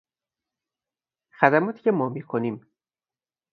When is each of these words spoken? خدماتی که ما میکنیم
خدماتی 1.39 1.81
که 1.83 1.91
ما 1.91 2.09
میکنیم 2.09 2.67